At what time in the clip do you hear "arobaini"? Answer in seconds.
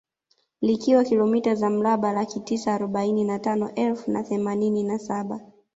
2.73-3.23